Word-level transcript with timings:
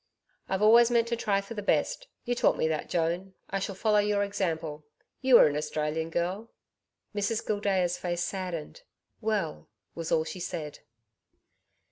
'I've 0.49 0.63
always 0.63 0.89
meant 0.89 1.07
to 1.09 1.15
try 1.15 1.41
for 1.41 1.53
the 1.53 1.61
best. 1.61 2.07
You 2.25 2.33
taught 2.33 2.57
me 2.57 2.67
that, 2.67 2.89
Joan, 2.89 3.35
I 3.51 3.59
shall 3.59 3.75
follow 3.75 3.99
your 3.99 4.23
example. 4.23 4.83
You 5.21 5.35
were 5.35 5.45
an 5.45 5.55
Australian 5.55 6.09
girl.' 6.09 6.49
Mrs 7.13 7.45
Gildea's 7.45 7.99
face 7.99 8.23
saddened. 8.23 8.81
'Well,' 9.21 9.69
was 9.93 10.11
all 10.11 10.23
she 10.23 10.39
said. 10.39 10.79